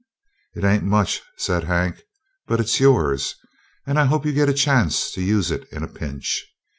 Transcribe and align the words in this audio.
"It 0.55 0.63
ain't 0.63 0.83
much," 0.83 1.21
said 1.37 1.65
Hank, 1.65 2.01
"but 2.47 2.59
it's 2.59 2.79
yours, 2.79 3.35
and 3.85 3.99
I 3.99 4.05
hope 4.05 4.25
you 4.25 4.31
get 4.33 4.49
a 4.49 4.51
chance 4.51 5.11
to 5.11 5.21
use 5.21 5.51
it 5.51 5.71
in 5.71 5.83
a 5.83 5.87
pinch." 5.87 6.43